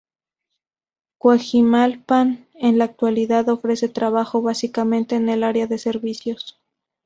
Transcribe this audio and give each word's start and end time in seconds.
Cuajimalpa 1.19 2.21
en 2.55 2.77
la 2.79 2.85
actualidad 2.85 3.47
ofrece 3.49 3.87
trabajo 3.87 4.41
básicamente 4.41 5.15
en 5.15 5.29
el 5.29 5.43
área 5.43 5.67
de 5.67 5.77
servicios. 5.77 6.59